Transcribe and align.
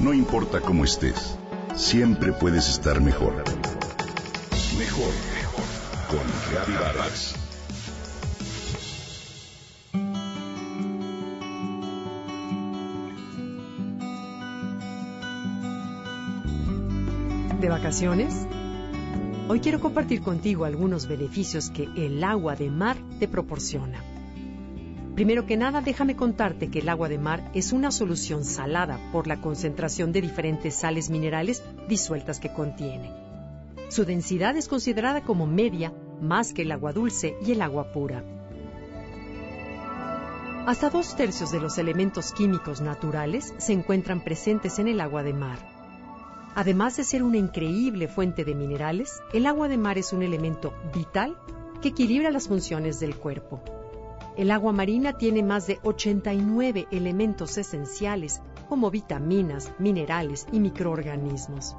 No 0.00 0.14
importa 0.14 0.62
cómo 0.62 0.86
estés, 0.86 1.36
siempre 1.76 2.32
puedes 2.32 2.70
estar 2.70 3.02
mejor. 3.02 3.34
Mejor, 4.78 5.12
mejor. 5.34 5.64
Con 6.08 6.20
Reavivadas. 6.50 7.34
¿De 17.60 17.68
vacaciones? 17.68 18.46
Hoy 19.48 19.60
quiero 19.60 19.80
compartir 19.80 20.22
contigo 20.22 20.64
algunos 20.64 21.08
beneficios 21.08 21.68
que 21.68 21.84
el 21.94 22.24
agua 22.24 22.56
de 22.56 22.70
mar 22.70 22.96
te 23.18 23.28
proporciona. 23.28 24.09
Primero 25.14 25.44
que 25.44 25.56
nada, 25.56 25.80
déjame 25.80 26.16
contarte 26.16 26.70
que 26.70 26.78
el 26.78 26.88
agua 26.88 27.08
de 27.08 27.18
mar 27.18 27.50
es 27.52 27.72
una 27.72 27.90
solución 27.90 28.44
salada 28.44 28.98
por 29.12 29.26
la 29.26 29.40
concentración 29.40 30.12
de 30.12 30.22
diferentes 30.22 30.74
sales 30.74 31.10
minerales 31.10 31.62
disueltas 31.88 32.40
que 32.40 32.52
contiene. 32.52 33.12
Su 33.88 34.04
densidad 34.04 34.56
es 34.56 34.68
considerada 34.68 35.22
como 35.22 35.46
media 35.46 35.92
más 36.20 36.52
que 36.52 36.62
el 36.62 36.72
agua 36.72 36.92
dulce 36.92 37.34
y 37.44 37.52
el 37.52 37.60
agua 37.60 37.92
pura. 37.92 38.22
Hasta 40.66 40.90
dos 40.90 41.16
tercios 41.16 41.50
de 41.50 41.58
los 41.58 41.78
elementos 41.78 42.32
químicos 42.32 42.80
naturales 42.80 43.52
se 43.58 43.72
encuentran 43.72 44.22
presentes 44.22 44.78
en 44.78 44.86
el 44.88 45.00
agua 45.00 45.22
de 45.22 45.32
mar. 45.32 45.58
Además 46.54 46.96
de 46.96 47.04
ser 47.04 47.22
una 47.22 47.38
increíble 47.38 48.08
fuente 48.08 48.44
de 48.44 48.54
minerales, 48.54 49.20
el 49.32 49.46
agua 49.46 49.68
de 49.68 49.78
mar 49.78 49.98
es 49.98 50.12
un 50.12 50.22
elemento 50.22 50.72
vital 50.94 51.36
que 51.82 51.88
equilibra 51.88 52.30
las 52.30 52.46
funciones 52.46 53.00
del 53.00 53.16
cuerpo. 53.16 53.79
El 54.40 54.50
agua 54.52 54.72
marina 54.72 55.18
tiene 55.18 55.42
más 55.42 55.66
de 55.66 55.80
89 55.82 56.88
elementos 56.90 57.58
esenciales 57.58 58.40
como 58.70 58.90
vitaminas, 58.90 59.70
minerales 59.78 60.46
y 60.50 60.60
microorganismos. 60.60 61.76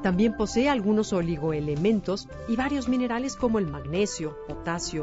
También 0.00 0.36
posee 0.36 0.68
algunos 0.68 1.12
oligoelementos 1.12 2.28
y 2.46 2.54
varios 2.54 2.88
minerales 2.88 3.34
como 3.34 3.58
el 3.58 3.66
magnesio, 3.66 4.38
potasio, 4.46 5.02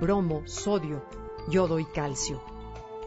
bromo, 0.00 0.42
sodio, 0.46 1.04
yodo 1.48 1.78
y 1.78 1.84
calcio. 1.84 2.42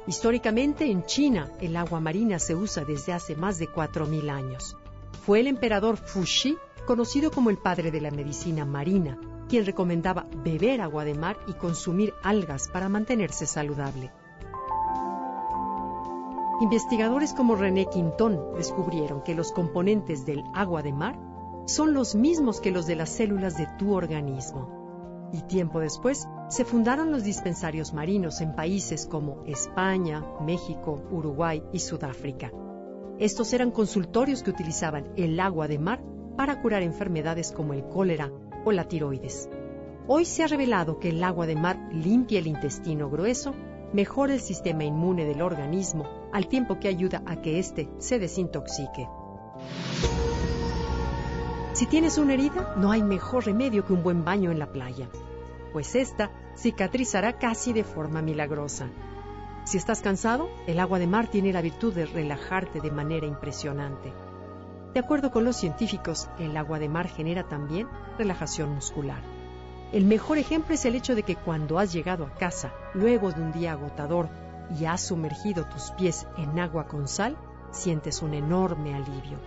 Históricamente 0.07 0.89
en 0.89 1.03
China 1.03 1.51
el 1.59 1.75
agua 1.75 1.99
marina 1.99 2.39
se 2.39 2.55
usa 2.55 2.85
desde 2.85 3.11
hace 3.11 3.35
más 3.35 3.59
de 3.59 3.67
4.000 3.67 4.29
años. 4.29 4.77
Fue 5.25 5.41
el 5.41 5.47
emperador 5.47 5.97
Fuxi, 5.97 6.57
conocido 6.87 7.31
como 7.31 7.49
el 7.49 7.57
padre 7.57 7.91
de 7.91 7.99
la 7.99 8.11
medicina 8.11 8.63
marina, 8.63 9.19
quien 9.51 9.65
recomendaba 9.65 10.27
beber 10.45 10.79
agua 10.79 11.03
de 11.03 11.13
mar 11.13 11.35
y 11.45 11.51
consumir 11.51 12.13
algas 12.23 12.69
para 12.69 12.87
mantenerse 12.87 13.45
saludable. 13.45 14.09
Investigadores 16.61 17.33
como 17.33 17.57
René 17.57 17.87
Quintón 17.87 18.39
descubrieron 18.55 19.23
que 19.23 19.35
los 19.35 19.51
componentes 19.51 20.25
del 20.25 20.41
agua 20.53 20.83
de 20.83 20.93
mar 20.93 21.19
son 21.65 21.93
los 21.93 22.15
mismos 22.15 22.61
que 22.61 22.71
los 22.71 22.87
de 22.87 22.95
las 22.95 23.09
células 23.09 23.57
de 23.57 23.67
tu 23.77 23.93
organismo. 23.93 25.29
Y 25.33 25.41
tiempo 25.41 25.81
después 25.81 26.29
se 26.47 26.63
fundaron 26.63 27.11
los 27.11 27.25
dispensarios 27.25 27.93
marinos 27.93 28.39
en 28.39 28.55
países 28.55 29.05
como 29.05 29.43
España, 29.43 30.23
México, 30.39 31.03
Uruguay 31.11 31.61
y 31.73 31.79
Sudáfrica. 31.79 32.53
Estos 33.19 33.51
eran 33.51 33.71
consultorios 33.71 34.43
que 34.43 34.51
utilizaban 34.51 35.11
el 35.17 35.37
agua 35.41 35.67
de 35.67 35.77
mar 35.77 36.01
para 36.37 36.61
curar 36.61 36.83
enfermedades 36.83 37.51
como 37.51 37.73
el 37.73 37.83
cólera, 37.83 38.31
o 38.65 38.71
la 38.71 38.85
tiroides. 38.85 39.49
Hoy 40.07 40.25
se 40.25 40.43
ha 40.43 40.47
revelado 40.47 40.99
que 40.99 41.09
el 41.09 41.23
agua 41.23 41.45
de 41.45 41.55
mar 41.55 41.77
limpia 41.91 42.39
el 42.39 42.47
intestino 42.47 43.09
grueso, 43.09 43.53
mejora 43.93 44.33
el 44.33 44.41
sistema 44.41 44.83
inmune 44.83 45.25
del 45.25 45.41
organismo, 45.41 46.05
al 46.33 46.47
tiempo 46.47 46.79
que 46.79 46.87
ayuda 46.87 47.21
a 47.25 47.41
que 47.41 47.59
éste 47.59 47.89
se 47.99 48.19
desintoxique. 48.19 49.07
Si 51.73 51.85
tienes 51.85 52.17
una 52.17 52.33
herida, 52.33 52.75
no 52.77 52.91
hay 52.91 53.03
mejor 53.03 53.45
remedio 53.45 53.85
que 53.85 53.93
un 53.93 54.03
buen 54.03 54.25
baño 54.25 54.51
en 54.51 54.59
la 54.59 54.71
playa, 54.71 55.09
pues 55.71 55.95
esta 55.95 56.31
cicatrizará 56.57 57.37
casi 57.37 57.73
de 57.73 57.83
forma 57.83 58.21
milagrosa. 58.21 58.89
Si 59.63 59.77
estás 59.77 60.01
cansado, 60.01 60.49
el 60.67 60.79
agua 60.79 60.99
de 60.99 61.07
mar 61.07 61.27
tiene 61.27 61.53
la 61.53 61.61
virtud 61.61 61.93
de 61.93 62.05
relajarte 62.05 62.81
de 62.81 62.91
manera 62.91 63.25
impresionante. 63.25 64.11
De 64.93 64.99
acuerdo 64.99 65.31
con 65.31 65.45
los 65.45 65.55
científicos, 65.55 66.29
el 66.37 66.57
agua 66.57 66.77
de 66.77 66.89
mar 66.89 67.07
genera 67.07 67.47
también 67.47 67.87
relajación 68.17 68.73
muscular. 68.73 69.21
El 69.93 70.05
mejor 70.05 70.37
ejemplo 70.37 70.73
es 70.73 70.83
el 70.85 70.95
hecho 70.95 71.15
de 71.15 71.23
que 71.23 71.35
cuando 71.35 71.79
has 71.79 71.93
llegado 71.93 72.25
a 72.25 72.33
casa, 72.35 72.73
luego 72.93 73.31
de 73.31 73.41
un 73.41 73.51
día 73.51 73.73
agotador, 73.73 74.29
y 74.79 74.85
has 74.85 75.01
sumergido 75.01 75.65
tus 75.65 75.91
pies 75.91 76.27
en 76.37 76.59
agua 76.59 76.87
con 76.87 77.07
sal, 77.07 77.37
sientes 77.71 78.21
un 78.21 78.33
enorme 78.33 78.93
alivio. 78.93 79.37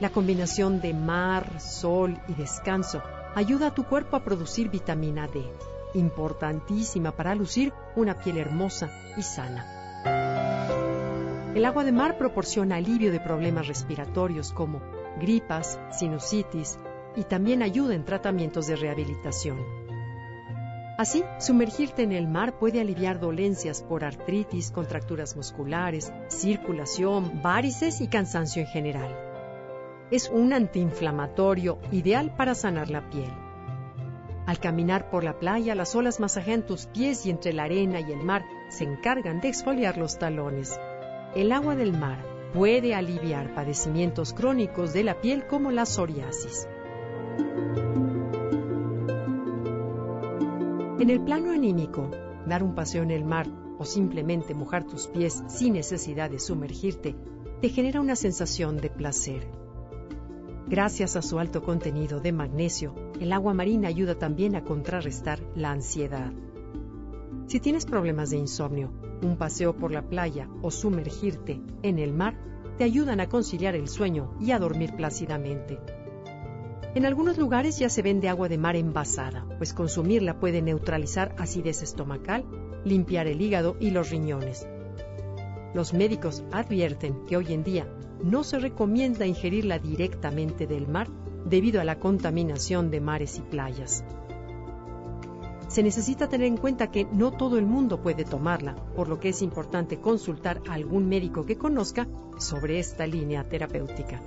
La 0.00 0.10
combinación 0.10 0.80
de 0.80 0.92
mar, 0.92 1.60
sol 1.60 2.18
y 2.28 2.34
descanso 2.34 3.00
ayuda 3.34 3.68
a 3.68 3.74
tu 3.74 3.84
cuerpo 3.84 4.16
a 4.16 4.24
producir 4.24 4.70
vitamina 4.70 5.28
D, 5.28 5.44
importantísima 5.94 7.12
para 7.12 7.34
lucir 7.34 7.72
una 7.94 8.18
piel 8.18 8.38
hermosa 8.38 8.90
y 9.16 9.22
sana. 9.22 9.83
El 11.54 11.64
agua 11.66 11.84
de 11.84 11.92
mar 11.92 12.18
proporciona 12.18 12.76
alivio 12.76 13.12
de 13.12 13.20
problemas 13.20 13.68
respiratorios 13.68 14.52
como 14.52 14.82
gripas, 15.20 15.78
sinusitis 15.92 16.80
y 17.14 17.22
también 17.22 17.62
ayuda 17.62 17.94
en 17.94 18.04
tratamientos 18.04 18.66
de 18.66 18.74
rehabilitación. 18.74 19.58
Así, 20.98 21.22
sumergirte 21.38 22.02
en 22.02 22.10
el 22.10 22.26
mar 22.26 22.58
puede 22.58 22.80
aliviar 22.80 23.20
dolencias 23.20 23.82
por 23.82 24.04
artritis, 24.04 24.72
contracturas 24.72 25.36
musculares, 25.36 26.12
circulación, 26.26 27.40
varices 27.40 28.00
y 28.00 28.08
cansancio 28.08 28.62
en 28.62 28.68
general. 28.68 29.16
Es 30.10 30.30
un 30.30 30.52
antiinflamatorio 30.52 31.78
ideal 31.92 32.34
para 32.36 32.56
sanar 32.56 32.90
la 32.90 33.08
piel. 33.10 33.30
Al 34.46 34.58
caminar 34.58 35.08
por 35.08 35.22
la 35.22 35.38
playa, 35.38 35.76
las 35.76 35.94
olas 35.94 36.18
masajean 36.18 36.66
tus 36.66 36.86
pies 36.86 37.24
y 37.26 37.30
entre 37.30 37.52
la 37.52 37.64
arena 37.64 38.00
y 38.00 38.10
el 38.10 38.24
mar 38.24 38.44
se 38.70 38.82
encargan 38.82 39.40
de 39.40 39.48
exfoliar 39.48 39.96
los 39.96 40.18
talones. 40.18 40.78
El 41.34 41.50
agua 41.50 41.74
del 41.74 41.98
mar 41.98 42.24
puede 42.52 42.94
aliviar 42.94 43.54
padecimientos 43.54 44.32
crónicos 44.32 44.92
de 44.92 45.02
la 45.02 45.20
piel 45.20 45.48
como 45.48 45.72
la 45.72 45.84
psoriasis. 45.84 46.68
En 51.00 51.10
el 51.10 51.20
plano 51.24 51.50
anímico, 51.50 52.08
dar 52.46 52.62
un 52.62 52.76
paseo 52.76 53.02
en 53.02 53.10
el 53.10 53.24
mar 53.24 53.48
o 53.78 53.84
simplemente 53.84 54.54
mojar 54.54 54.84
tus 54.84 55.08
pies 55.08 55.42
sin 55.48 55.72
necesidad 55.72 56.30
de 56.30 56.38
sumergirte 56.38 57.16
te 57.60 57.68
genera 57.68 58.00
una 58.00 58.14
sensación 58.14 58.76
de 58.76 58.90
placer. 58.90 59.48
Gracias 60.68 61.16
a 61.16 61.22
su 61.22 61.40
alto 61.40 61.64
contenido 61.64 62.20
de 62.20 62.30
magnesio, 62.30 62.94
el 63.20 63.32
agua 63.32 63.54
marina 63.54 63.88
ayuda 63.88 64.14
también 64.14 64.54
a 64.54 64.62
contrarrestar 64.62 65.40
la 65.56 65.72
ansiedad. 65.72 66.32
Si 67.46 67.60
tienes 67.60 67.84
problemas 67.84 68.30
de 68.30 68.38
insomnio, 68.38 68.90
un 69.22 69.36
paseo 69.36 69.76
por 69.76 69.92
la 69.92 70.02
playa 70.02 70.48
o 70.62 70.70
sumergirte 70.70 71.60
en 71.82 71.98
el 71.98 72.12
mar 72.12 72.36
te 72.78 72.84
ayudan 72.84 73.20
a 73.20 73.28
conciliar 73.28 73.76
el 73.76 73.88
sueño 73.88 74.34
y 74.40 74.50
a 74.50 74.58
dormir 74.58 74.96
plácidamente. 74.96 75.78
En 76.94 77.04
algunos 77.04 77.38
lugares 77.38 77.78
ya 77.78 77.88
se 77.88 78.02
vende 78.02 78.28
agua 78.28 78.48
de 78.48 78.56
mar 78.56 78.76
envasada, 78.76 79.46
pues 79.58 79.74
consumirla 79.74 80.40
puede 80.40 80.62
neutralizar 80.62 81.34
acidez 81.38 81.82
estomacal, 81.82 82.44
limpiar 82.84 83.26
el 83.26 83.40
hígado 83.40 83.76
y 83.78 83.90
los 83.90 84.10
riñones. 84.10 84.66
Los 85.74 85.92
médicos 85.92 86.44
advierten 86.52 87.26
que 87.26 87.36
hoy 87.36 87.52
en 87.52 87.64
día 87.64 87.86
no 88.22 88.44
se 88.44 88.58
recomienda 88.58 89.26
ingerirla 89.26 89.78
directamente 89.78 90.66
del 90.66 90.88
mar 90.88 91.08
debido 91.44 91.80
a 91.80 91.84
la 91.84 91.98
contaminación 91.98 92.90
de 92.90 93.00
mares 93.00 93.38
y 93.38 93.42
playas 93.42 94.04
se 95.74 95.82
necesita 95.82 96.28
tener 96.28 96.46
en 96.46 96.56
cuenta 96.56 96.92
que 96.92 97.04
no 97.04 97.32
todo 97.32 97.58
el 97.58 97.66
mundo 97.66 98.00
puede 98.00 98.24
tomarla, 98.24 98.76
por 98.94 99.08
lo 99.08 99.18
que 99.18 99.30
es 99.30 99.42
importante 99.42 99.98
consultar 99.98 100.62
a 100.68 100.74
algún 100.74 101.08
médico 101.08 101.44
que 101.44 101.58
conozca 101.58 102.06
sobre 102.38 102.78
esta 102.78 103.08
línea 103.08 103.42
terapéutica. 103.42 104.22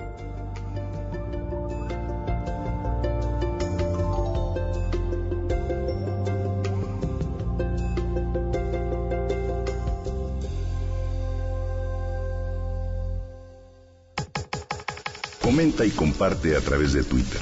Comenta 15.41 15.85
y 15.85 15.91
comparte 15.91 16.57
a 16.57 16.59
través 16.59 16.91
de 16.91 17.05
Twitter. 17.05 17.41